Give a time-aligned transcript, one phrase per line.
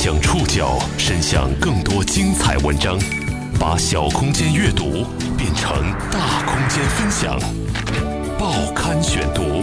[0.00, 2.96] 将触角伸向更多精彩文章，
[3.58, 5.04] 把小空间阅读
[5.36, 5.74] 变成
[6.08, 7.36] 大空间分享。
[8.38, 9.60] 报刊选读，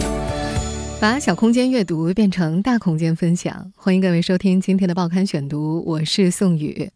[1.00, 3.72] 把小空间阅读变成大空间分享。
[3.76, 6.90] 欢迎各位收听今天的报刊选读，我是宋宇。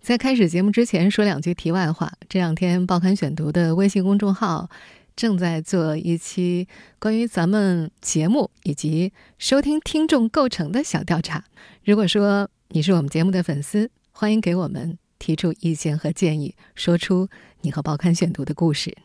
[0.00, 2.12] 在开始节目之前，说两句题外话。
[2.28, 4.68] 这两天，报刊选读的微信公众号。
[5.16, 6.66] 正在做一期
[6.98, 11.44] 关于咱们节目以及收听听众构成的小调查。
[11.84, 17.28] 如果说你是我们节目的粉丝，欢迎给我们提出意见和建议，说出
[17.62, 18.96] 你和报刊选读的故事。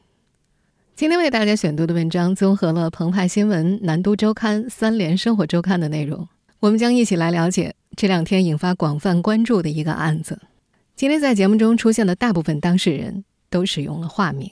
[0.95, 6.27] 今天为大家选读的文章综合了澎湃新闻、南都周刊、三联生活周刊的内容，
[6.59, 10.39] 我们将一起来了解这两天引发广泛关注的一个案子。
[10.95, 14.52] 今天在节目中出现的大部分当事人都使用了化名。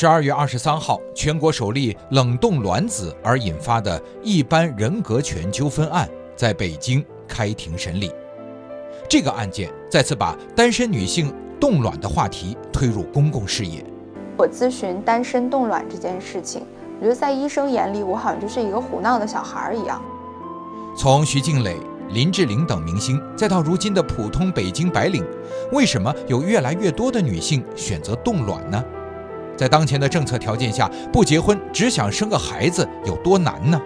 [0.00, 8.12] 十二月二十三号，全国首例冷冻卵子而引发的一般人格权纠纷案在北京开庭审理。
[9.08, 13.84] 这个案件再次把单身女性冻卵的话题推入公共视野。
[14.36, 16.62] 我咨询单身冻卵这件事情，
[17.00, 20.00] 我觉得在医生眼里，我好像就是一个胡闹的小孩一样。
[20.96, 21.76] 从徐静蕾、
[22.10, 25.24] 林志玲等明星，再到如今的普通北京白领，
[25.72, 28.80] 为什么有越来越多的女性选择冻卵呢？
[29.58, 33.80] 在当前的政策条件下，不结婚只想生个孩子有多难呢？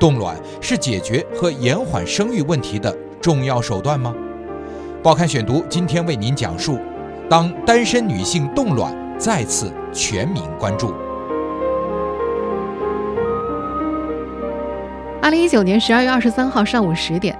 [0.00, 4.12] 冻卵是解决和延缓生育问题的重要手段吗？
[5.00, 6.80] 报刊选读今天为您讲述：
[7.30, 10.92] 当单身女性冻卵再次全民关注。
[15.22, 17.38] 二零一九年十二月二十三号上午十点，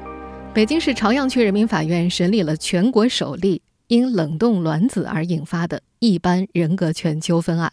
[0.52, 3.60] 北京市朝阳区人民法院审理了全国首例。
[3.88, 5.78] 因冷冻卵子而引发的
[6.12, 7.72] 一般人格权纠纷案，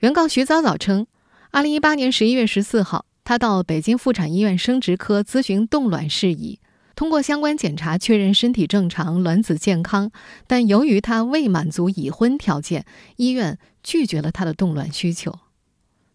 [0.00, 1.06] 原告徐早早称，
[1.50, 6.60] 二零一八年十一月十四号，他到北京妇产医院生殖科咨询冻卵事宜，
[6.94, 10.10] 通过相关检查确认身体正常、卵子健康，
[10.46, 12.84] 但由于他未满足已婚条件，
[13.16, 15.38] 医院拒绝了他的冻卵需求。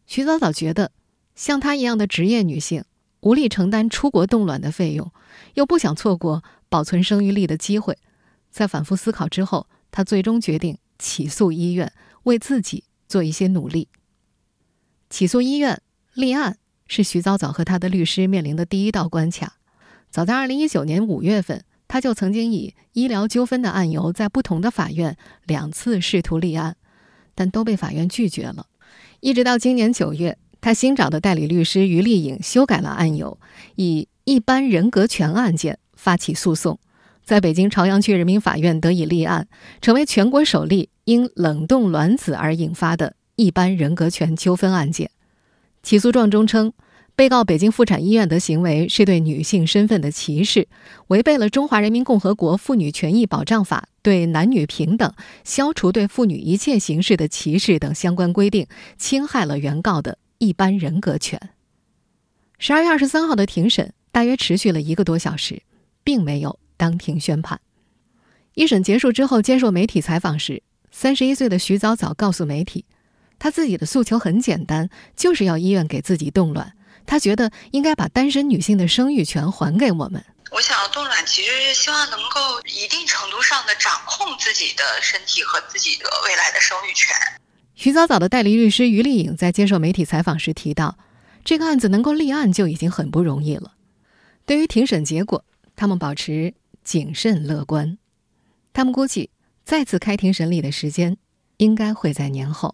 [0.05, 0.91] 徐早早觉得，
[1.33, 2.85] 像她一样的职业女性
[3.21, 5.11] 无力承担出国冻卵的费用，
[5.55, 7.97] 又不想错过保存生育力的机会。
[8.51, 11.91] 在反复思考之后，她最终决定起诉医院，
[12.23, 13.87] 为自己做一些努力。
[15.09, 15.81] 起诉医院
[16.13, 19.57] 立案是徐早早和他的律师面临的第一道关卡。
[20.09, 26.75] 早在二零一九年五月份，他就曾经以医疗纠纷的案由，在不同的法院两次试图立案，
[27.35, 28.67] 但都被法院拒绝了。
[29.19, 33.39] 一直到今年九月，他新找的代理律师于丽颖修改了案由，
[33.75, 36.79] 以一般人格权案件发起诉讼。
[37.27, 39.49] 在北京朝阳区人民法院得以立案，
[39.81, 45.11] 成为全国首例因冷冻卵子而引发的一般人格权纠纷案件。
[45.83, 46.71] 起诉状中称，
[47.17, 50.69] 被告北京妇产医院的行为是对女性身份的歧视，
[51.07, 55.11] 违背了《中华人民共和国妇女权益保障法》对男女平等、
[55.43, 58.65] 消除对妇女一切形式的歧视等相关规定，
[58.97, 61.37] 侵害了原告的一般人格权。
[62.57, 65.61] 十二月二十三号的庭审大约持续了一个多小时，
[66.05, 66.57] 并没有。
[66.77, 67.59] 当庭宣判，
[68.53, 70.61] 一审结束之后，接受媒体采访时，
[70.91, 72.85] 三十一岁的徐早早告诉媒体，
[73.39, 76.73] 他自己的诉求很简单，就是要医院给自己冻卵。
[77.05, 80.23] 他觉得应该把单身女性的生育权还给我们。
[80.51, 87.15] 我想要冻卵，其实是希望能够一定程度上的掌控自己的身体和自己的未来的生育权。
[87.75, 90.97] 徐早早的代理律师于丽颖在接受媒体采访时提到，
[91.43, 93.73] 这个案子能够立案就已经很不容易了。
[94.45, 95.43] 对于庭审结果，
[95.75, 96.53] 他们保持。
[96.87, 97.97] 谨慎乐观，
[98.71, 99.29] 他们估计
[99.65, 101.17] 再次开庭审理的时间
[101.57, 102.73] 应该会在年后。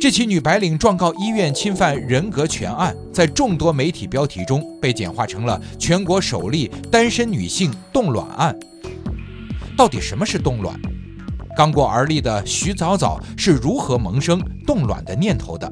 [0.00, 8.58] 这起女白领状告医院侵犯人格权案，在众多媒体标题中被简化成了全国首例单身女性冻卵案。
[9.76, 10.80] 到底什么是冻卵？
[11.54, 15.70] 刚过而立的徐早早是如何萌生冻卵的念头的？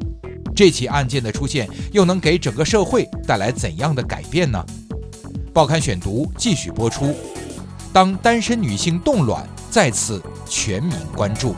[0.55, 4.63] 这起案件的出现又能给整个社会带来怎样的改变呢？
[5.53, 7.15] 报刊选读继续播出。
[7.93, 11.55] 当单身女性冻卵再次全民关注。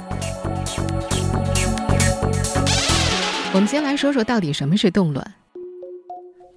[3.53, 5.35] 我们先来说说到底什么是冻卵。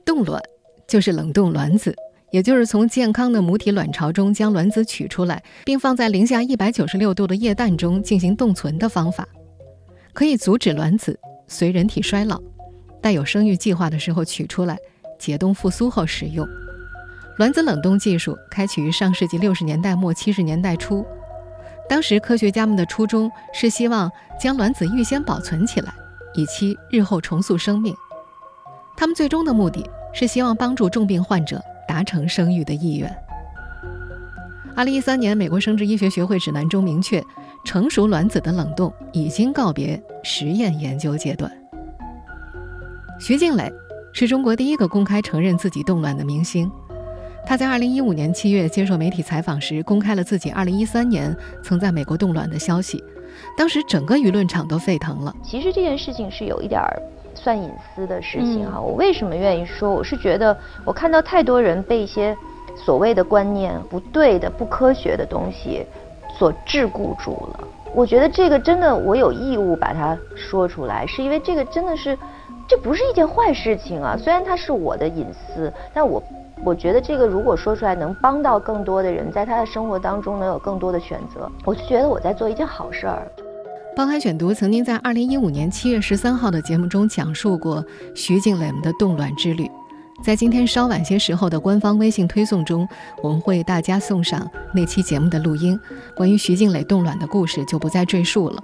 [0.04, 0.42] 冻卵
[0.88, 1.96] 就是冷冻卵子，
[2.32, 9.28] 也就是从健康的母体卵巢中将卵子取出来，并放在零下一百九十六度的液氮中进行冻存的方法，
[10.12, 11.20] 可以阻止卵子。
[11.48, 12.42] 随人体衰老，
[13.00, 14.76] 待有生育计划的时候取出来，
[15.20, 16.48] 解冻复苏后使用。
[17.38, 21.06] 卵子冷冻技术开启于上世纪六十年代末七十年代初，
[21.88, 25.94] 当时科学家们的初衷是希望将卵子预先保存起来，
[26.34, 27.96] 以期日后重塑生命。
[28.96, 33.16] 他们最终的目的是希望帮助重病患者达成生育的意愿。
[34.76, 37.24] 二零一三年，美国生殖医学学会指南中明确，
[37.64, 41.52] 成熟卵子的冷冻已经告别实验研究阶段。
[43.20, 43.72] 徐静蕾
[44.12, 46.72] 是中国第一个公开承认自己冻卵的明星。
[47.48, 51.34] 她在二零一五年七月接受媒体采访时，公开了自己二零一三年
[51.64, 53.02] 曾在美国冻卵的消息。
[53.58, 55.34] 当时整个舆论场都沸腾了。
[55.42, 57.02] 其实这件事情是有一点儿
[57.34, 58.82] 算隐私的事情哈。
[58.82, 59.90] 我为什么愿意说？
[59.94, 62.36] 我是觉得我看到太多人被一些
[62.76, 65.86] 所谓的观念不对的、不科学的东西
[66.38, 67.68] 所桎梏住了。
[67.96, 72.18] 我觉得这个真的，我有义务把它说出来，是因为这个真的是。
[72.70, 74.18] 这不是一件坏事情啊！
[74.22, 76.22] 虽然它是我的隐私，但我
[76.64, 83.26] 我觉得这个如果说出来能帮到更多的人，在他的生活当中能有更多的选择，我就觉得我在做一件好事儿。
[83.96, 87.84] 报刊选读曾经在二零一五年七月十三号的节目中讲述过
[88.14, 89.70] 徐静蕾们的冻卵之旅，
[90.24, 92.88] 在今天稍晚些时候的官方微信推送中，
[93.24, 95.80] 我们会大家送上那期节目的录音，
[96.16, 98.62] 关于徐静蕾冻卵的故事就不再赘述了。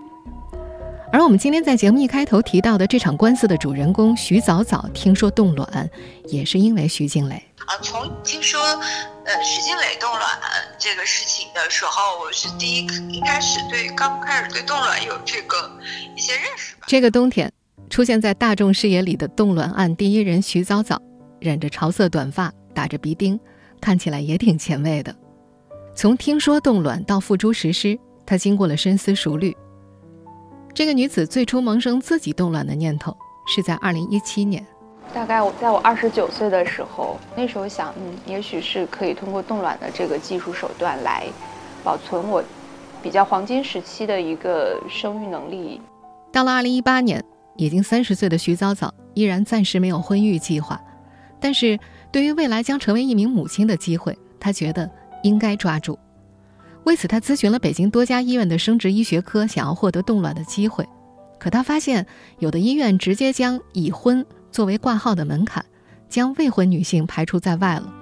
[1.13, 5.88] 而我们今天在节目一开头提到的这场官司的主人公徐早早，听说冻卵，
[6.25, 7.36] 也是因为徐静蕾
[7.68, 7.77] 啊。
[7.83, 10.27] 从听说呃徐静蕾冻卵
[10.80, 15.71] 这个事情的时候，我是第一一开始对刚开始对冻卵有这个
[16.15, 16.88] 一些认识吧。
[16.88, 17.54] 这个冬天
[17.92, 21.00] 出现在大众视野里的冻卵案第一人徐早早，
[21.39, 23.39] 染着潮色短发，打着鼻钉，
[23.80, 25.16] 看起来也挺前卫的。
[25.95, 27.95] 从听说冻卵到付诸实施，
[28.25, 29.56] 他经过了深思熟虑。
[30.74, 33.16] 这个女子最初萌生自己冻卵的念头
[33.46, 34.66] 是在二零一七年，
[35.14, 41.28] 大概我在我二十九岁的时候，那时候想，嗯，也许是可以通过冻卵的这个技术手段来
[41.84, 42.44] 保存我
[43.04, 45.80] 比较黄金时期的一个生育能力。
[46.31, 47.24] 到了二零一八年，
[47.56, 50.81] 已经三十岁的徐早早依然暂时没有婚育计划，
[51.40, 51.78] 但是
[52.12, 54.90] 对于未来将成为一名母亲的机会，她觉得
[55.22, 56.00] 应该抓住。
[56.85, 60.88] 为此，他咨询了北京多家医院的生殖医学科，想要获得冻卵的机会。
[61.39, 62.06] 可他发现，
[62.39, 65.65] 有的医院直接将已婚作为挂号的门槛，
[66.09, 67.94] 将未婚女性排除在外了。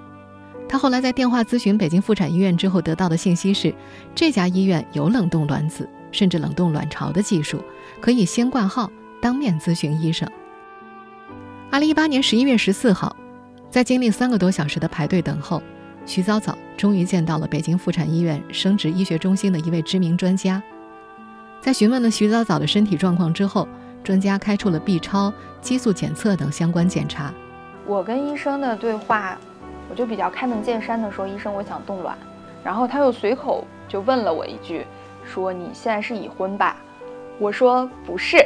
[0.68, 3.74] 他后来在电话咨询北京妇产医院之后，得到的信息是，
[4.14, 7.62] 这家医院有冷冻卵子，甚至冷冻卵巢的技术，
[8.00, 8.90] 可以先挂号，
[9.20, 10.28] 当面咨询医生。
[11.70, 13.14] 二零一八年十一月十四号，
[13.70, 15.62] 在经历三个多小时的排队等候。
[16.04, 20.60] 徐早早终于见到了北京妇产医院生殖医学中心的一位知名专家，
[21.60, 23.68] 在询问了徐早早的身体状况之后，
[24.02, 27.32] 专家开出了 B 超、激素检测等相关检查。
[27.86, 29.38] 我跟医生的对话，
[29.88, 32.18] 我就比较开门见山的说：“医生，我想冻卵。”
[32.64, 34.84] 然后他又随口就问了我一句
[35.24, 36.76] ：“说你现在是已婚吧？”
[37.38, 38.36] 我说：“不是。”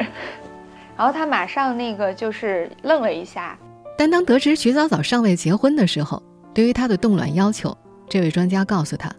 [0.97, 3.59] 然后他马上那个就是愣了一下。
[3.99, 6.23] 但当得知徐早早尚未结婚的时候，
[6.57, 7.77] 对于她的冻卵要求，
[8.09, 9.15] 这位专家告诉她，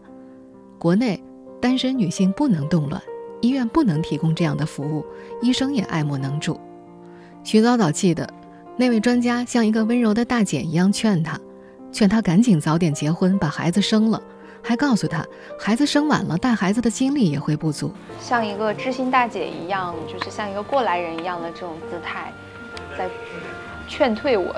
[0.80, 1.24] 国内
[1.62, 3.00] 单身女性不能冻卵，
[3.42, 5.06] 医院不能提供这样的服务，
[5.40, 6.60] 医生也爱莫能助。
[7.44, 8.28] 徐早早记得，
[8.76, 11.40] 那位专家像一个温柔的大姐一样劝她，
[11.92, 14.20] 劝她赶紧早点结婚，把孩子生了，
[14.64, 15.24] 还告诉她，
[15.60, 17.92] 孩子生晚了，带孩子的精力也会不足。
[18.20, 22.34] 像一个知心大姐一样，就是像一个过来人一样的这种姿态，
[22.98, 23.08] 在
[23.88, 24.56] 劝退我，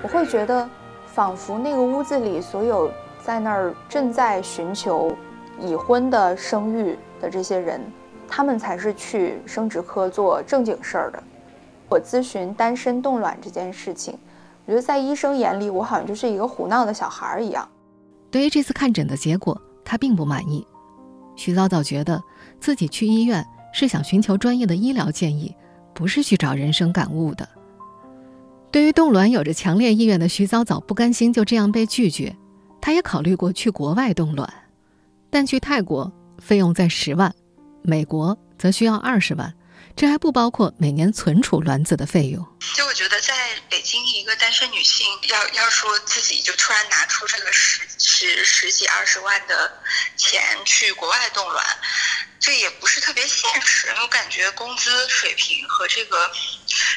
[0.00, 0.70] 我会觉得。
[1.14, 2.90] 仿佛那个屋子里所有
[3.24, 5.16] 在那儿正在寻求
[5.60, 7.80] 已婚的生育的这些人，
[8.26, 11.22] 他们才是去生殖科做正经事儿的。
[11.88, 14.18] 我咨询单身冻卵这件事情，
[14.66, 17.68] 我觉得在医生眼里，我好像就是一个胡闹的小孩一样。
[18.28, 20.66] 对于这次看诊的结果，他并不满意。
[21.36, 22.20] 徐早早觉得
[22.58, 25.54] 自己去医院是想寻求专业的医疗建议，
[25.94, 27.48] 不是去找人生感悟的。
[28.74, 32.34] 对于冻卵有着强烈意愿的徐早早不甘心就这样被拒绝，
[32.82, 34.52] 他也考虑过去国外冻卵，
[35.30, 36.12] 但去泰国
[36.44, 37.32] 费用在十万，
[37.84, 39.54] 美国则需要二十万，
[39.94, 42.44] 这还不包括每年存储卵子的费用。
[42.74, 43.32] 就我觉得，在
[43.70, 49.72] 北京一个单身女性要要说自己就突然拿出这个十十十几二十万的
[50.16, 51.64] 钱去国外冻卵，
[52.40, 53.86] 这也不是特别现实。
[54.02, 56.28] 我感觉工资水平和这个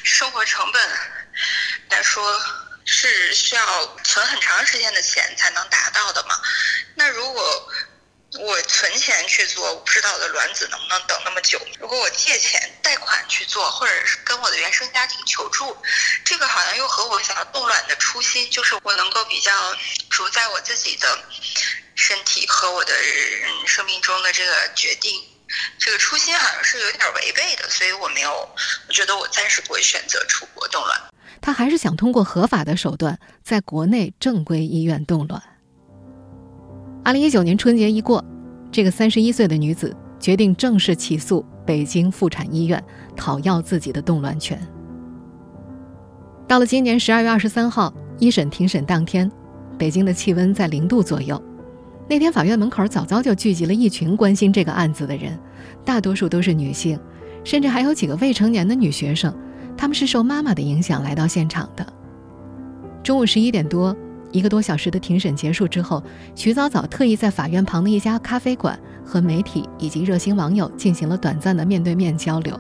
[0.04, 0.82] 生活成本。
[1.90, 2.42] 来说
[2.86, 6.40] 是需要存很长时间的钱才能达到的嘛？
[6.96, 7.70] 那如果
[8.40, 11.60] 我存钱去做，我不知道我的卵子能不能等那么久？
[11.80, 15.76] 如果我借钱贷款去做，或者是跟我的原生家庭求助，
[16.26, 19.76] 这个好像又和我想要冻卵的初心，就是我能够比较
[20.10, 21.20] 主宰我自己的
[21.96, 22.94] 身体和我的
[23.66, 25.24] 生命中的这个决定，
[25.80, 28.56] 这个初心好像是有点违背的，所以我没有，
[28.88, 31.02] 我觉得我暂时不会选择出国冻卵。
[31.42, 35.42] 她还是想通过合法的手段在国内正规医院冻卵。
[37.04, 38.24] 二零一九年春节一过，
[38.72, 42.84] 这个三十一岁的女子决定正式起诉北京妇产医院，
[43.16, 44.60] 讨要自己的冻卵权。
[46.48, 49.32] 到了今年十二月二十三号，一审庭审当天，
[49.78, 51.42] 北京的气温在零度左右。
[52.10, 55.38] 那天法院门口早早就聚集了一群关心这个案子的人，
[55.84, 57.00] 大多数都是女性，
[57.44, 59.34] 甚至还有几个未成年的女学生，
[59.78, 61.86] 他们是受妈妈的影响来到现场的。
[63.04, 63.96] 中午十一点多，
[64.32, 66.04] 一个多小时的庭审结束之后，
[66.36, 72.60] 徐早早特意在法院旁的一家咖啡馆和媒体以及热心网友进行了短暂的面对面交流。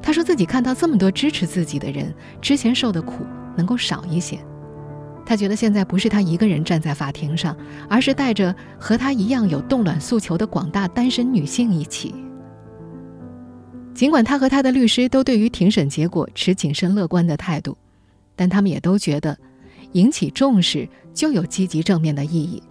[0.00, 3.24] 他说自己看到这么多支持自己的人，之前受的苦
[3.56, 4.38] 能够少一些。
[5.26, 7.56] 他觉得现在不是他一个人站在法庭上，
[7.88, 12.14] 而是带着和他一样有冻卵诉求的广大单身女性一起。
[13.94, 17.76] 尽管他和他的律师都对于庭审结果持谨慎乐观的态度，
[18.34, 19.38] 但他们也都觉得，
[19.92, 22.62] 引起重视就有积极正面的意义。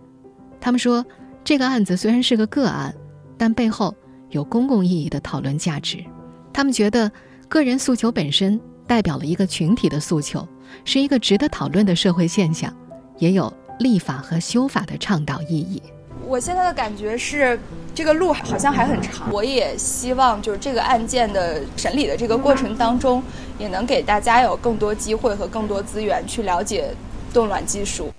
[0.59, 1.05] 他们说，
[1.43, 2.93] 这个案子虽然是个个案，
[3.37, 3.95] 但背后
[4.31, 6.03] 有公共意义的讨论价值。
[6.51, 7.11] 他们觉得，
[7.47, 10.47] 个人诉求本身代表了一个群体的诉求。
[10.85, 12.75] 是一个值得讨论的社会现象，
[13.19, 15.79] 也有立法和修法的倡导意义。
[16.25, 17.59] 我现在的感觉是，
[17.93, 19.31] 这个路好像还很长。
[19.31, 23.21] 我也希望，就是这个案件的审理的这个过程当中，
[23.59, 26.93] 也能给大家有更多机会和更多资源去了解
[27.33, 28.11] 冻卵技术。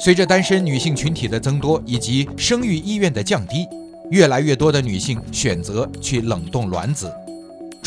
[0.00, 3.66] 随着单身女性群体的增多以及生育意愿的降低，
[4.10, 7.12] 越来越多的女性选择去冷冻卵子。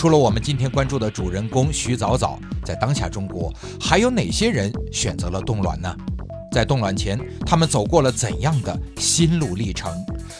[0.01, 5.95] 除了我们今天关注的主人公徐早早，在当下中国，还有哪些人选择了冻卵呢？
[6.51, 9.93] 在冻卵前，他们走过了怎样的心路历程？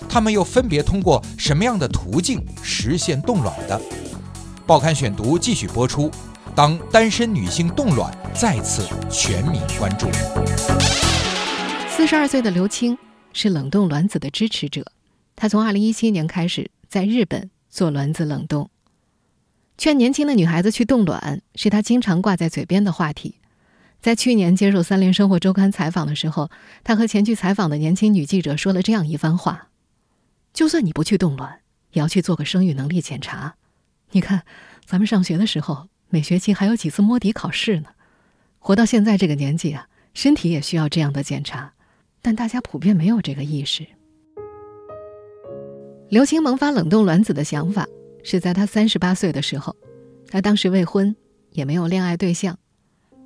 [0.10, 3.80] 他们又分别通过什么样的途径实现冻卵的？
[4.66, 6.10] 报刊选读继续播出。
[6.56, 10.08] 当单身女性冻卵再次全民关注。
[11.88, 12.98] 四十二岁的刘青
[13.32, 14.84] 是冷冻卵子的支持者，
[15.36, 18.68] 他从二零一七年开始在日本做卵子冷冻。
[19.82, 23.40] 劝年轻的女孩子去冻卵，是他经常挂在嘴边的话题。
[24.00, 26.52] 在去年接受《三联生活周刊》采访的时候，
[26.84, 29.70] 他和前去采访的年轻女记者说了这样一番话
[30.54, 31.62] ：“就算你不去冻卵，
[31.94, 33.56] 也要去做个生育能力检查。
[34.12, 34.44] 你看，
[34.86, 37.88] 咱们上学的时候，每学期还有几次摸底考试呢。
[38.60, 41.74] 活到现在这个年纪啊，身体也需要这样的检查，
[42.22, 43.88] 但大家普遍没有这个意识。”
[46.10, 47.88] 刘青萌发冷冻卵子的想法。
[48.24, 49.76] 是在她三十八岁的时候，
[50.28, 51.16] 她当时未婚，
[51.52, 52.58] 也没有恋爱对象，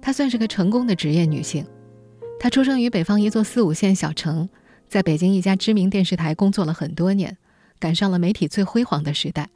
[0.01, 1.65] 她算是个成功的职业女性。
[2.39, 4.49] 她出生于北方一座四五线小城，
[4.87, 7.37] 在北京一家知名电视台工作了很多年，
[7.79, 9.49] 赶上了媒体最辉煌的时代。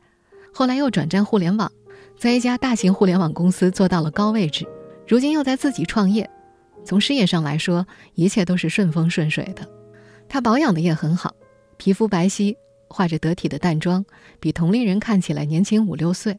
[0.53, 1.71] 后来又转战互联网，
[2.17, 4.65] 在一家大型互联网公司做到了高位置。
[5.07, 6.29] 如今又在自己创业，
[6.85, 9.67] 从事业上来说，一切都是顺风顺水的。
[10.27, 11.35] 她保养的也很好，
[11.77, 12.55] 皮肤白皙。
[12.89, 14.03] 化着得体的淡妆，
[14.39, 16.37] 比同龄人看起来年轻五六岁。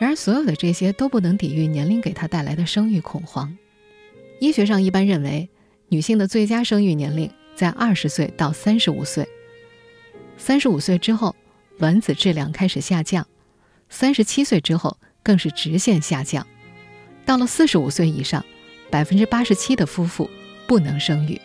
[0.00, 3.56] 然而，所有的这些都不能抵御年龄给她带来的生育恐慌。
[4.40, 5.48] 医学上一般认为，
[5.88, 9.26] 女性的最佳生育年龄在二十岁到三十五岁。
[10.36, 11.34] 三十五岁之后，
[11.78, 13.24] 卵子质量开始下降；
[13.88, 16.46] 三十七岁之后，更是直线下降。
[17.26, 18.44] 到了四十五岁以上，
[18.90, 20.30] 百分之八十七的夫妇
[20.68, 21.40] 不能生育。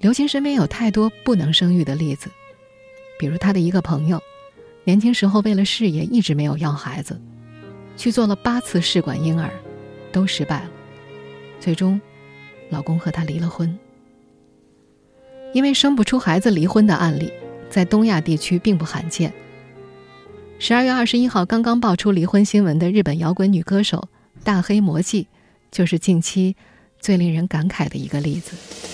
[0.00, 2.30] 刘青身边有太多不能生育的例子，
[3.18, 4.18] 比如她的一个朋友，
[4.84, 7.20] 年轻时候为了事业一直没有要孩子，
[7.98, 9.50] 去做了八次试管婴儿，
[10.10, 10.70] 都失败了，
[11.60, 12.00] 最终，
[12.70, 13.78] 老公和她离了婚。
[15.52, 17.30] 因为生不出孩子离婚的案例，
[17.68, 19.30] 在东亚地区并不罕见。
[20.58, 24.08] 十二月二十一号刚刚爆出离婚新闻的日本摇滚女歌手
[24.42, 25.26] 大黑魔纪，
[25.70, 26.56] 就是近期
[26.98, 28.89] 最令人感慨的一个例子。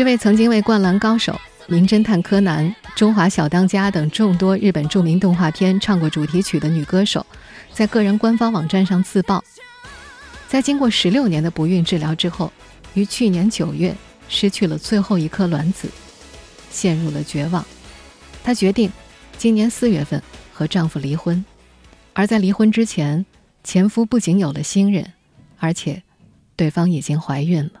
[0.00, 1.30] 这位曾经为《灌篮高手》
[1.70, 7.26] 《名侦探柯南》《中华小当家》等众多日本著名动画片唱过主题曲的女歌手，
[7.74, 9.44] 在个人官方网站上自曝，
[10.48, 12.50] 在经过十六年的不孕治疗之后，
[12.94, 13.94] 于去年九月
[14.26, 15.86] 失去了最后一颗卵子，
[16.70, 17.62] 陷入了绝望。
[18.42, 18.90] 她决定
[19.36, 21.44] 今年四月份和丈夫离婚，
[22.14, 23.26] 而在离婚之前，
[23.62, 25.12] 前夫不仅有了新人，
[25.58, 26.02] 而且
[26.56, 27.79] 对方已经怀孕了。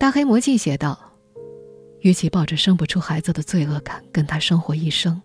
[0.00, 0.98] 大黑魔记写道
[2.00, 5.20] ：“与其抱着生不出孩子的罪恶感跟他生活一生，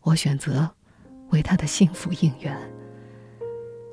[0.00, 0.68] 我选择
[1.28, 2.52] 为他的幸福应援。”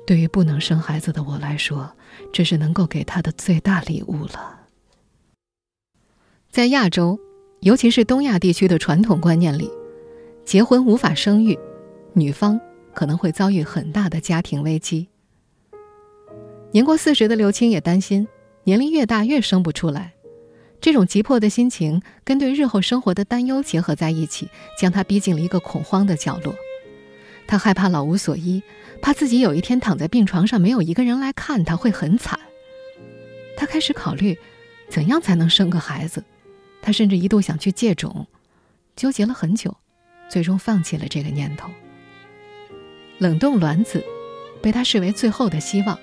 [0.04, 1.88] 对于不能生孩子的我来说，
[2.32, 4.66] 这是能够给他的最大礼物了。
[6.50, 7.16] 在亚洲，
[7.60, 9.70] 尤其是东亚地区的传统观念里，
[10.44, 11.56] 结婚无法生育，
[12.12, 12.60] 女方
[12.92, 15.06] 可能会遭遇很大的家庭危机。
[16.72, 18.26] 年过四十的刘青也担心，
[18.68, 20.12] 年龄越大越生不出来。
[20.78, 26.54] 这种急迫的心情跟对日后生活的担忧结合在一起，将她逼进了一个恐慌的角落。
[27.46, 28.62] 她害怕老无所依，
[29.00, 32.38] 怕自己有一天躺在病床上没有一个人来看她，会很惨。
[33.56, 34.36] 她开始考虑，
[34.90, 36.22] 怎样才能生个孩子。
[36.82, 38.26] 她甚至一度想去借种，
[38.94, 39.74] 纠结了很久，
[40.28, 41.70] 最终放弃了这个念头。
[43.16, 44.04] 冷冻卵子，
[44.60, 45.98] 被她视为最后的希望。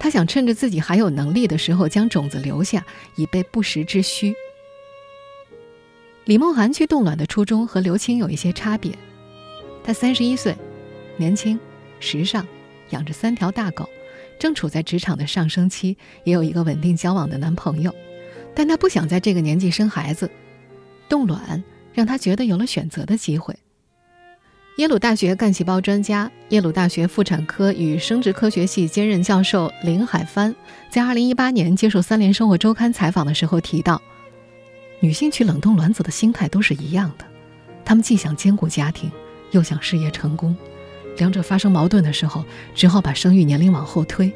[0.00, 2.84] 他想趁着自己还有能力的时候将种子留下，
[3.16, 4.34] 以备不时之需。
[6.24, 8.96] 李梦涵去冻卵的初衷和刘青有一些差别。
[9.84, 10.56] 她三十一岁，
[11.18, 11.60] 年轻、
[11.98, 12.46] 时尚，
[12.90, 13.88] 养着三条大狗，
[14.38, 17.94] 正处在职场的上升期，也有一个稳定交往的男朋友。
[18.54, 20.30] 但她不想在这个年纪生孩子，
[21.10, 23.54] 冻卵让她觉得有了选择的机会。
[24.80, 30.56] 耶鲁大学干细胞专家、耶鲁大学妇产科与生殖科学系兼任教授林海帆，
[30.88, 34.00] 在2018年接受《三联生活周刊》采访的时候提到，
[35.00, 37.26] 女性去冷冻卵子的心态都是一样的，
[37.84, 39.12] 她们既想兼顾家庭，
[39.50, 40.56] 又想事业成功，
[41.18, 42.42] 两者发生矛盾的时候，
[42.74, 44.32] 只好把生育年龄往后推，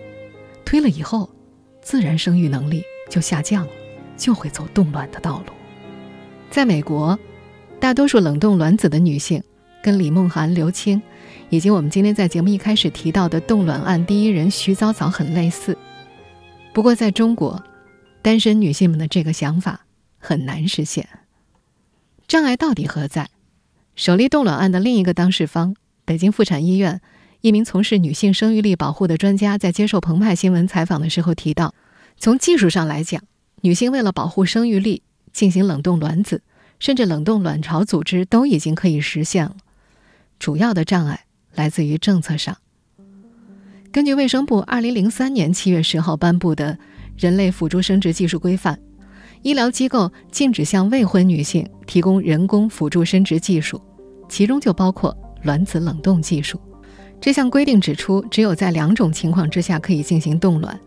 [0.62, 1.30] 推了以后，
[1.80, 3.72] 自然生育能力就下降了，
[4.18, 5.54] 就会走冻卵的道路。
[6.50, 7.18] 在美国，
[7.80, 9.42] 大多数冷冻卵子的女性。
[9.84, 11.02] 跟李梦涵、刘青，
[11.50, 15.76] 以及我们今天在节目一开始提到的冻卵案第一人徐早早很类似。
[16.72, 17.62] 不过，在中国，
[18.22, 19.84] 单身女性们的这个想法
[20.16, 21.06] 很难实现。
[22.26, 23.28] 障碍到底何在？
[23.94, 25.76] 首例冻卵案的另一个当事方，
[26.06, 27.02] 北京妇产医院
[27.42, 31.74] 一名从事女性生育力保护的专家，在接受澎湃新闻采访的时候提到，
[32.16, 33.22] 从技术上来讲，
[33.60, 36.40] 女性为了保护生育力进行冷冻卵子，
[36.78, 39.56] 甚至冷冻卵巢组织，都已经可以实现了。
[40.44, 42.54] 主要的障碍来自于政策上。
[43.90, 46.74] 根据卫生部二零零三年七月十号颁布的
[47.16, 48.74] 《人类辅助生殖技术规范》，
[49.40, 53.80] 医疗机构禁止向未婚女性提供人工辅助生殖技术，
[54.28, 56.60] 其中就包括卵子冷冻技术。
[57.18, 60.78] 这项规定指出，只有在两种情况之下可以进行冻卵：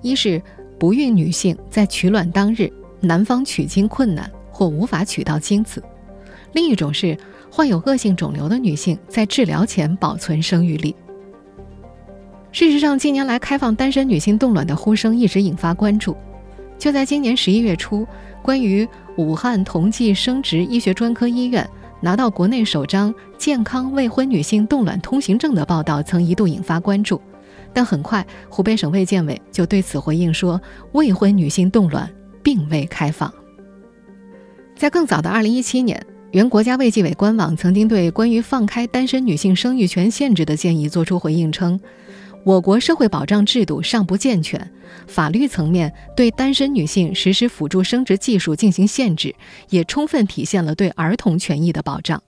[0.00, 0.42] 一是
[0.80, 5.82] 不孕女性在取卵当日，男方取精困难或无法取到精子；
[6.54, 7.14] 另一种是。
[7.56, 10.92] 患有恶性肿瘤的女性在治疗前保存生育力。
[12.50, 16.16] 事实上，近年来开放单身女性冻卵的呼声一直引发关注。
[16.76, 18.04] 就在今年十一月初，
[18.42, 18.84] 关于
[19.16, 21.64] 武汉同济生殖医学专科医院
[22.00, 27.22] 拿到国内首张健康未婚女性冻卵通行证的报道，曾一度引发关注。
[27.72, 32.12] 但很快，湖北省卫健委就对此回应说，未婚女性冻卵
[32.42, 33.32] 并未开放。
[34.74, 36.04] 在更早的二零一七年。
[36.34, 41.78] 原国家卫计委官网曾经对关于放开单身女性生育权限制的建议作出回应称，
[42.42, 44.68] 我国社会保障制度尚不健全，
[45.06, 49.32] 法律层面对单身女性实施辅助生殖技术进行限制，
[49.70, 52.20] 也充分体现了对儿童权益的保障。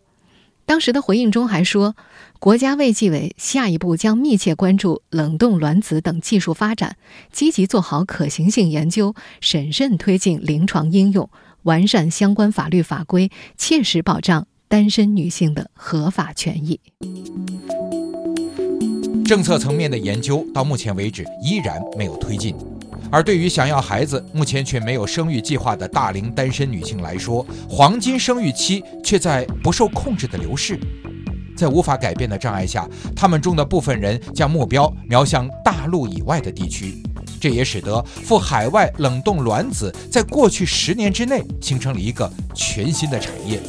[0.65, 1.97] 当时的回应中还说，
[2.39, 6.97] 国家卫计委下一步将密切关注冷冻卵子等技术发展，
[7.33, 11.29] 积极做好可行性研究，审慎推进临床应用。
[11.67, 16.81] 完善相关法律法规，切实保障单身女性的合法权益。
[19.25, 22.55] 政策层面的研究到目前为止依然没有推进，
[23.11, 30.79] 而对于想要孩子、目前却没有生育计划的大龄单身女性来说，黄金生育期却在不受控制的流逝。
[31.57, 37.03] 在无法改变的障碍下，他们中的部分人将目标瞄向大陆以外的地区。
[37.41, 43.61] 这也使得赴海外冷冻卵子在过去十年之内形成了一个全新的产业。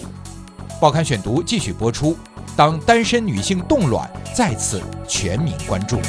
[0.80, 2.17] 报刊选读继续播出。
[2.56, 5.99] 当单身女性冻卵再次全民关注。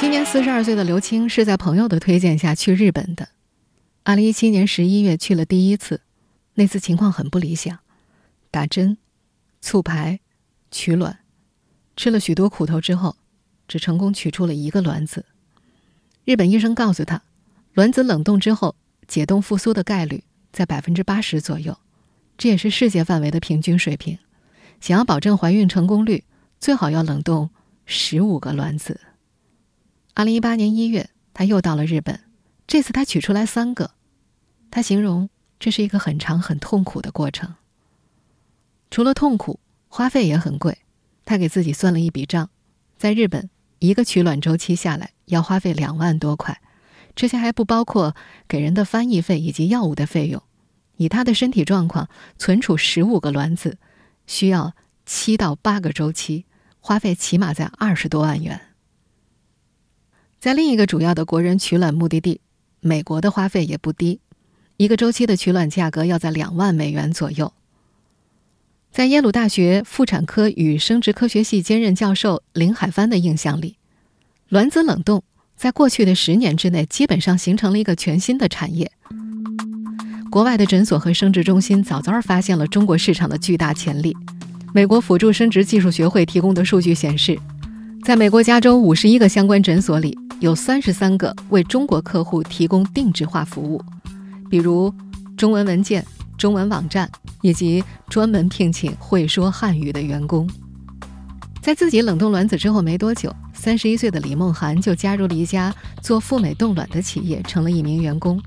[0.00, 3.28] 今年四十二岁的刘青是在朋友的推荐下去日本的。
[4.02, 6.00] 二零一七年十一月去了第一次，
[6.54, 7.78] 那次情况很不理想，
[8.50, 8.98] 打针、
[9.60, 10.18] 促排、
[10.72, 11.20] 取卵，
[11.96, 13.14] 吃了许多苦头之后，
[13.68, 15.24] 只成功取出了一个卵子。
[16.30, 17.24] 日本医生告诉他，
[17.74, 18.76] 卵子冷冻之后
[19.08, 21.76] 解冻复苏的概率在百分之八十左右，
[22.38, 24.16] 这也是世界范围的平均水平。
[24.80, 26.22] 想要保证怀孕成功率，
[26.60, 27.50] 最好要冷冻
[27.84, 29.00] 十五个卵子。
[30.14, 32.20] 二零一八年一月，他又到了日本，
[32.68, 33.90] 这次他取出来三个。
[34.70, 37.56] 他形容这是一个很长、很痛苦的过程。
[38.88, 40.78] 除了痛苦，花费也很贵。
[41.24, 42.50] 他给自己算了一笔账，
[42.96, 43.50] 在日本。
[43.82, 46.60] 一个取卵周期下来要花费两万多块，
[47.16, 48.14] 这些还不包括
[48.46, 50.42] 给人的翻译费以及药物的费用。
[50.96, 53.78] 以她的身体状况，存储十五个卵子
[54.26, 54.74] 需要
[55.06, 56.44] 七到八个周期，
[56.78, 58.60] 花费起码在二十多万元。
[60.38, 62.40] 在另一个主要的国人取卵目的地
[62.80, 64.20] 美国的花费也不低，
[64.76, 67.52] 一个周期的取卵价格要在两万美元左右。
[68.90, 73.76] 在耶鲁大学妇产科与生殖科学系兼任教授林海帆的印象里，
[74.50, 75.22] 卵子冷冻
[75.54, 78.90] 在过去的十年之内基本上形成了一个全新的产业。
[80.28, 84.12] 国外的诊所和生殖中心早早发现了中国市场的巨大潜力。
[84.74, 87.38] 美国辅助生殖技术学会提供的数据显示，
[88.04, 93.80] 在美国加州五十一个相关诊所里，有三十三个为中国客户提供定制化服务，
[94.50, 94.92] 比如
[95.36, 96.04] 中文文件。
[96.36, 97.06] 中文网站
[97.42, 100.48] 以及专门聘请会说汉语的员工。
[101.60, 105.70] 在自己冷冻卵子之后没多久，三十一岁的李梦涵就加入了一家
[106.00, 108.40] 做赴美冻卵的企业，成了一名员工。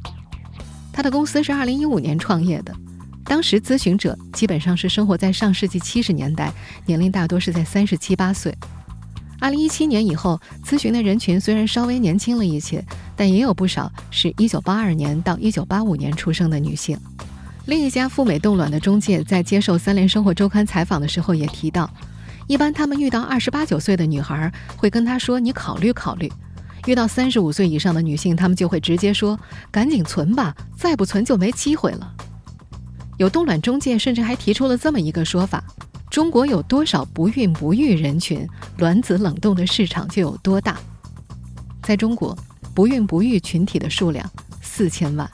[0.92, 2.76] 他的公司是二零一五年创业的，
[3.24, 6.52] 当时咨询者基本上是生活在上世纪七十年代，
[6.88, 8.58] 年龄大多是在三十七八岁。
[9.40, 12.84] 二零一七年以后，咨询的人群虽然稍微年轻了一些，
[13.16, 16.98] 但也有不少是一九八二年到一九八五年出生的女性。
[17.68, 21.88] 另一家赴美冻卵的中介在接受《三联生活周刊》采访的时候也提到，
[22.48, 26.32] 一般他们遇到二十八九岁的女孩，会跟她说：“你考虑考虑。”
[26.86, 29.40] 遇到三十五岁以上的女性，他们就会直接说
[29.72, 32.14] ：“赶紧存吧，再不存就没机会了。”
[33.18, 35.64] 有冻卵中介甚至还提出了这么一个说法：
[36.10, 38.46] 中国有多少不孕不育人群，
[38.80, 40.78] 卵子冷冻的市场就有多大。
[41.82, 42.38] 在中国，
[42.74, 44.30] 不孕不育群体的数量
[44.62, 45.30] 四千万。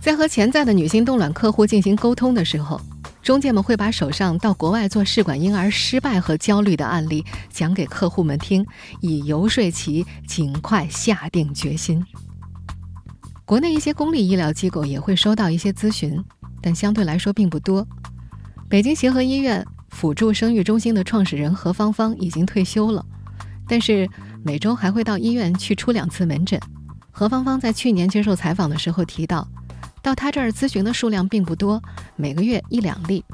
[0.00, 2.80] 在和潜在的女性冻卵客户进行沟通的时候，
[3.24, 8.66] 中介们会把手上到国外做试管婴儿失败和焦虑的案例讲给客户们听，
[9.00, 12.04] 以游说其尽快下定决心。
[13.46, 16.22] 国内一些公立医疗机构也会收到一些咨询，
[16.60, 17.86] 但相对来说并不多。
[18.68, 23.02] 北京协和医院辅助生育中心的创始人何芳芳已经退休了，
[23.66, 24.06] 但是
[24.44, 26.60] 每周还会到医院去出两次门诊。
[27.10, 29.48] 何芳芳在去年接受采访的时候提到。
[30.04, 31.82] 到他这儿咨询的数量并不多，
[32.14, 33.24] 每个月一两例。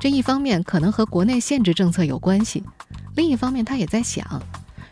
[0.00, 2.64] 这一方面可能和国内限制政策有关系，
[3.14, 4.42] 另一方面他也在想，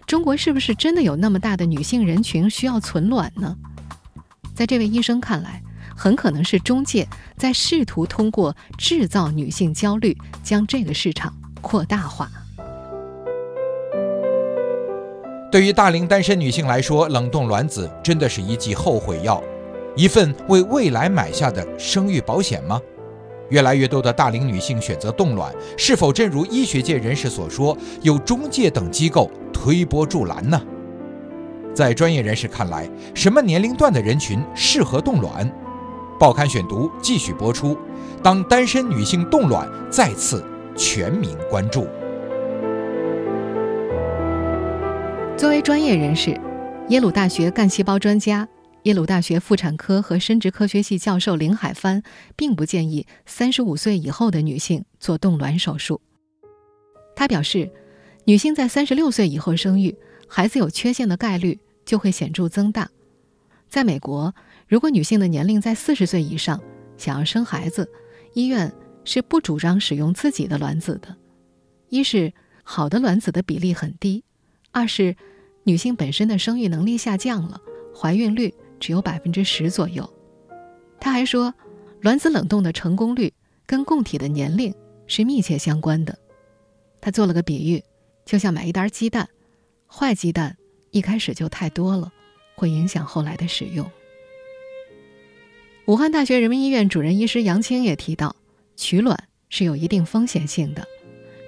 [0.07, 3.57] 中国是不是真的有那么大的女性人群需要存卵呢？
[4.55, 5.61] 在这位医生看来，
[5.97, 12.31] 很可能是中介在试图通过制造女性焦虑，将这个市场扩大化。
[15.51, 19.43] 对于大龄单身女性来说，冷冻卵子真的是一剂后悔药。
[19.97, 22.79] 一份为未来买下的生育保险吗？
[23.49, 30.61] 越来越多的大龄女性选择冻卵，是否正如医学界人士所说，有中介等机构推波助澜呢？
[31.73, 35.51] 在专业人士看来，什么年龄段的人群适合冻卵？
[36.19, 37.77] 报刊选读继续播出。
[38.23, 40.45] 当单身女性冻卵再次
[40.77, 41.87] 全民关注。
[45.37, 46.39] 作为专业人士，
[46.89, 48.49] 耶鲁大学干细胞专家。
[48.87, 52.05] 耶鲁大学妇产科和生殖科学系教授林海帆
[52.37, 56.01] 并不建议三十五岁以后的女性做冻卵手术。
[57.17, 57.69] 他表示，
[58.27, 59.97] 女性在三十六岁以后生育，
[60.29, 62.89] 孩子有缺陷的概率就会显著增大。
[63.69, 64.33] 在美国，
[64.69, 66.63] 如果女性的年龄在四十岁以上，
[66.97, 67.91] 想要生孩子，
[68.35, 68.73] 医院
[69.05, 71.17] 是不主张使用自己的卵子的。
[71.89, 74.23] 一是好的卵子的比例很低，
[74.71, 75.17] 二是
[75.65, 77.61] 女性本身的生育能力下降了，
[77.93, 78.55] 怀孕率。
[78.79, 80.09] 只有百分之十左右。
[81.01, 81.55] 他还说，
[82.01, 83.33] 卵子冷冻的成功率
[83.67, 84.75] 跟供体的年龄
[85.07, 86.19] 是密切相关的。
[87.01, 87.83] 他做了个比喻，
[88.25, 89.29] 就像买一袋鸡蛋，
[89.87, 90.57] 坏鸡蛋
[90.91, 92.13] 一开始就太多了，
[92.55, 93.89] 会影响后来的使用。
[95.87, 98.35] 武汉大学人民医院主任医师杨青也提到，
[98.75, 100.85] 取卵是有一定风险性的。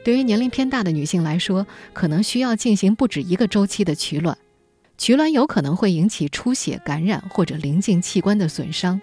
[0.04, 4.38] 对于年龄偏大的女性来说，可能需要进行不止一个周期的取卵。
[4.98, 9.00] 取卵有可能会引起出血、感染或者临近器官的损伤，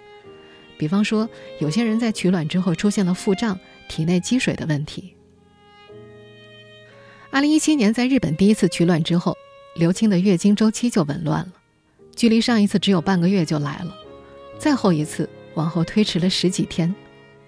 [0.78, 1.28] 比方说，
[1.62, 5.16] 有些人在取卵之后出现了腹胀、体内积水的问题。
[7.32, 9.38] 二零一七年在日本第一次取卵之后，
[9.78, 11.54] 刘青的月经周期就紊乱了，
[12.14, 13.96] 距离上一次只有半个月就来了，
[14.60, 16.94] 再后一次往后推迟了十几天。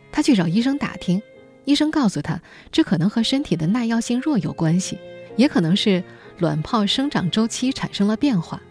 [0.09, 1.21] 他去找医生打听，
[1.65, 4.97] 医生告诉他，这可能和身体的耐药性弱有关系，
[5.35, 6.01] 也可能是。
[6.39, 8.61] 卵泡生长周期产生了变化，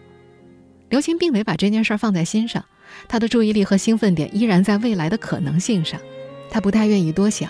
[0.89, 2.63] 刘青并没把这件事放在心上，
[3.07, 5.99] 他的注意力和兴奋点依然在未来的可能性上，
[6.49, 7.49] 他不太愿意多想，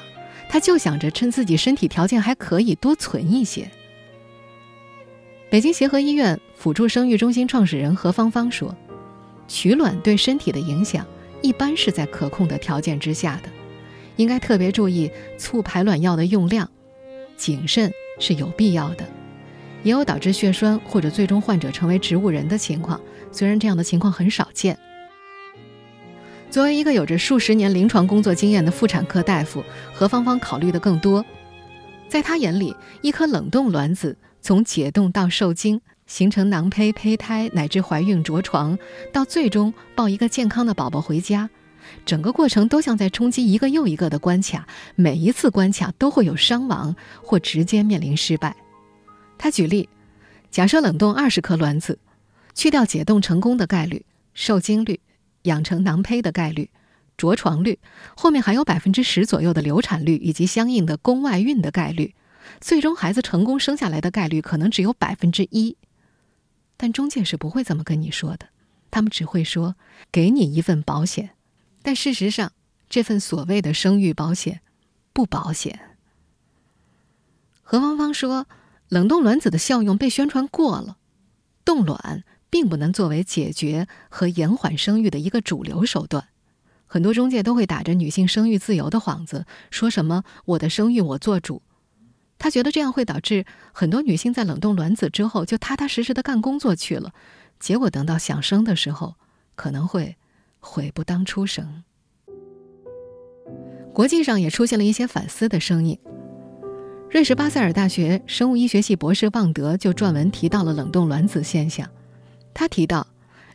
[0.50, 3.70] 他就想着趁自己身体条件还可以多存一些。
[5.50, 8.76] 北京协和医院辅助生育中心创始人何芳芳说
[9.48, 11.06] ：“取卵对身体的影响
[11.42, 13.50] 一般是在可控的条件之下的，
[14.16, 16.70] 应该特别注意促排卵药的用量，
[17.38, 19.06] 谨慎是有必要的。
[19.88, 23.00] 也有导致血栓或者最终患者成为植物人的情况，
[23.32, 24.78] 虽然这样的情况很少见。”
[26.52, 31.26] 作为一个有着数十年临床工作经验的妇产科大夫，何芳芳考虑的更多。
[32.10, 38.78] 在她眼里，一颗冷冻卵子从解冻到受精、形成囊胚、胚胎，乃至怀孕着床，
[39.14, 41.50] 到最终抱一个健康的宝宝回家，
[42.06, 48.54] 整个过程都像在冲击一个又一个的关卡，每一次关卡都会有伤亡或直接面临失败。
[49.38, 49.90] 他举例，
[50.50, 52.00] 假设冷冻二十颗卵子，
[52.54, 55.00] 去掉解冻成功的概率、受精率。
[55.44, 56.70] 养成囊胚的概率、
[57.16, 57.80] 着床率，
[58.18, 62.14] 后面还有百分之十左右的流产率以及相应的宫外孕的概率，
[62.60, 65.78] 最终孩子成功生下来的概率可能只有百分之一。
[66.76, 68.50] 但中介是不会这么跟你说的，
[68.92, 69.76] 他们只会说
[70.12, 71.30] 给你一份保险，
[71.82, 72.52] 但事实上
[72.90, 74.60] 这份所谓的生育保险
[75.14, 75.80] 不保险。
[77.64, 78.48] 何芳芳说，
[78.90, 80.98] 冷冻卵子的效用被宣传过了，
[81.64, 82.24] 冻卵。
[82.50, 86.30] 并不能作为解决和延缓生育的一个主流手段，
[86.86, 90.24] 很多中介都会打着女性生育自由的幌子，说什么
[90.56, 91.62] “我的生育我做主”。
[92.40, 97.14] 他觉得这样会导致很多女性在冷冻卵子之后就踏踏实实的干工作去了，
[97.60, 99.16] 结果等到想生的时候，
[99.56, 100.16] 可能会
[100.62, 101.84] 悔不当初生。
[103.94, 106.00] 国际上也出现了一些反思的声音。
[107.10, 111.90] 瑞士巴塞尔大学生物医学系博士旺德就撰文提到了冷冻卵子现象。
[112.54, 113.08] 他提到，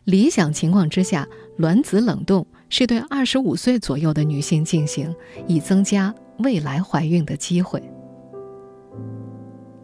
[0.05, 5.15] 理想情况之下，卵子冷冻是对二十五岁左右的女性进行，
[5.47, 7.81] 以增加未来怀孕的机会。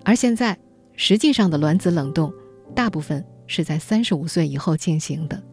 [0.03, 0.58] 而现在，
[0.95, 2.34] 实际上的卵子冷冻
[2.75, 5.43] 大部分是在三十五岁以后进行的，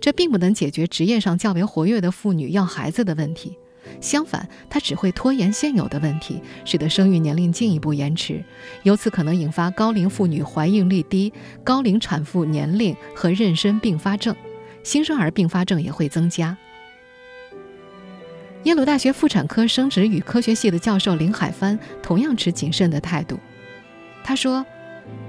[0.00, 3.56] 这并不能解决职业上较为活跃的妇女要孩子的问题。
[4.00, 8.44] 相反，它只会拖延现有的问题，使得生育年龄进一步延迟，
[8.82, 11.32] 由此可能引发高龄妇女怀孕率低、
[11.64, 14.34] 高龄产妇年龄和妊娠并发症，
[14.82, 16.56] 新生儿并发症也会增加。
[18.64, 23.38] 耶鲁大学妇产科生殖与科学系的教授林海帆同样持谨慎的态度，
[24.24, 24.66] 他说：“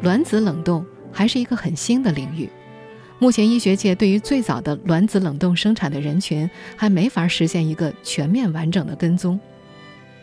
[0.01, 2.49] 卵子冷冻还是一个很新的领域。”
[3.19, 9.39] 目前，医学界对于最早的卵子冷冻生产的人群还没法实现一个全面完整的跟踪，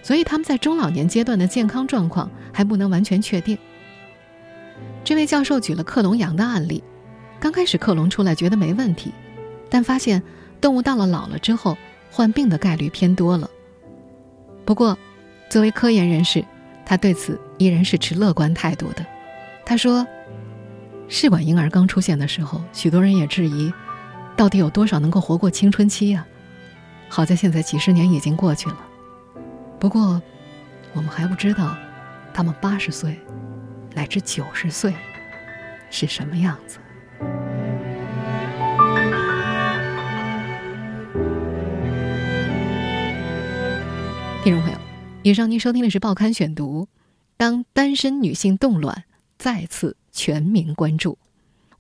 [0.01, 3.59] 所以他们在中老年阶段的健康状况还不能完全确定。
[5.03, 6.85] 这位教授举了克隆羊的案例，
[7.41, 9.13] 刚开始克隆出来觉得没问题，
[9.69, 10.23] 但发现
[10.61, 11.77] 动物到了老了之后
[12.13, 13.51] 患病的概率偏多了。
[14.65, 14.97] 不过，
[15.51, 16.45] 作为科研人士，
[16.87, 19.05] 他对此依然是持乐观态度的。
[19.67, 20.07] 他说。
[21.09, 23.73] 试管婴儿刚出现的时候，许多人也质疑，
[24.37, 26.27] 到底有多少能够活过青春期呀？
[27.09, 28.79] 好在现在几十年已经过去了，
[29.79, 30.21] 不过，
[30.93, 31.77] 我们还不知道，
[32.33, 33.17] 他们八十岁，
[33.95, 34.93] 乃至九十岁，
[35.91, 36.79] 是什么样子。
[44.43, 44.79] 听众朋友，
[45.23, 46.83] 以上您收听的是《报刊选读》，
[47.37, 49.05] 当单身女性冻卵
[49.39, 49.97] 再次。
[50.15, 51.19] 全民关注，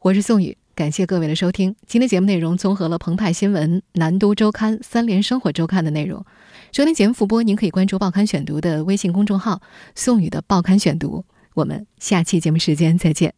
[0.00, 1.76] 我是宋宇，感谢各位的收听。
[1.86, 6.26] 今天节目内容综合了澎湃新闻、南都周刊、三联生活周刊的内容。
[6.72, 9.62] 收听节目复播，您可以关注《报刊选读》的微信公众号
[9.94, 11.24] “宋宇的报刊选读”。
[11.54, 13.32] 我们下期节目时间再见。